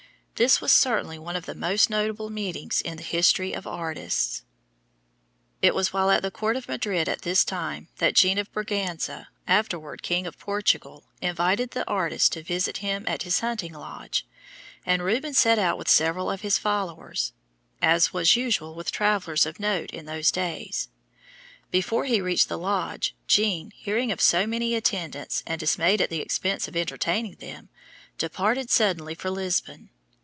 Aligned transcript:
This 0.35 0.59
was 0.59 0.73
certainly 0.73 1.19
one 1.19 1.35
of 1.35 1.45
the 1.45 1.53
most 1.53 1.87
notable 1.91 2.31
meetings 2.31 2.81
in 2.81 2.97
the 2.97 3.03
history 3.03 3.53
of 3.53 3.67
artists. 3.67 4.41
[Illustration: 5.61 5.61
DESCENT 5.61 5.71
FROM 5.71 5.71
THE 5.71 5.71
CROSS 5.71 5.75
Rubens] 5.75 5.75
It 5.75 5.75
was 5.75 5.93
while 5.93 6.09
at 6.09 6.21
the 6.23 6.31
court 6.31 6.55
of 6.55 6.67
Madrid 6.67 7.09
at 7.09 7.21
this 7.21 7.43
time 7.45 7.87
that 7.99 8.15
Jean 8.15 8.37
of 8.39 8.51
Braganza, 8.51 9.27
afterward 9.47 10.01
King 10.01 10.25
of 10.25 10.39
Portugal, 10.39 11.05
invited 11.21 11.69
the 11.71 11.87
artist 11.87 12.31
to 12.33 12.41
visit 12.41 12.77
him 12.77 13.05
at 13.07 13.21
his 13.21 13.41
hunting 13.41 13.73
lodge, 13.73 14.25
and 14.83 15.03
Rubens 15.03 15.37
set 15.37 15.59
out 15.59 15.77
with 15.77 15.87
several 15.87 16.31
of 16.31 16.41
his 16.41 16.57
followers, 16.57 17.33
as 17.79 18.11
was 18.11 18.35
usual 18.35 18.73
with 18.73 18.91
travellers 18.91 19.45
of 19.45 19.59
note 19.59 19.91
in 19.91 20.07
those 20.07 20.31
days. 20.31 20.89
Before 21.69 22.05
he 22.05 22.19
reached 22.19 22.49
the 22.49 22.57
lodge 22.57 23.13
Jean, 23.27 23.69
hearing 23.75 24.11
of 24.11 24.19
so 24.21 24.47
many 24.47 24.73
attendants, 24.73 25.43
and 25.45 25.59
dismayed 25.59 26.01
at 26.01 26.09
the 26.09 26.19
expense 26.21 26.67
of 26.67 26.75
entertaining 26.75 27.35
them, 27.35 27.69
departed 28.17 28.71
suddenly 28.71 29.13
for 29.13 29.29
Lisbon. 29.29 29.91